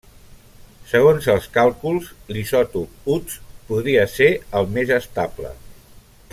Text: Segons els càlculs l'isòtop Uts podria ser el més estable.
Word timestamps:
Segons 0.93 1.27
els 1.33 1.49
càlculs 1.57 2.07
l'isòtop 2.37 3.13
Uts 3.17 3.37
podria 3.69 4.09
ser 4.17 4.33
el 4.61 4.71
més 4.79 4.99
estable. 5.01 5.57